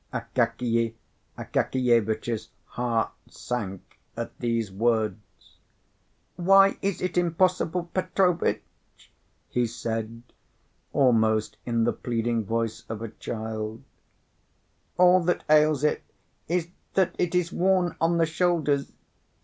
Akakiy 0.11 0.95
Akakievitch's 1.37 2.49
heart 2.65 3.11
sank 3.29 3.99
at 4.17 4.35
these 4.39 4.71
words. 4.71 5.57
"Why 6.37 6.79
is 6.81 7.03
it 7.03 7.19
impossible, 7.19 7.83
Petrovitch?" 7.93 9.11
he 9.47 9.67
said, 9.67 10.23
almost 10.91 11.57
in 11.67 11.83
the 11.83 11.93
pleading 11.93 12.45
voice 12.45 12.83
of 12.89 13.03
a 13.03 13.09
child; 13.09 13.83
"all 14.97 15.19
that 15.25 15.43
ails 15.47 15.83
it 15.83 16.01
is, 16.47 16.69
that 16.95 17.13
it 17.19 17.35
is 17.35 17.51
worn 17.53 17.95
on 18.01 18.17
the 18.17 18.25
shoulders. 18.25 18.91